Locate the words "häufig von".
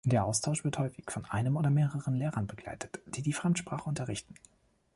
0.79-1.25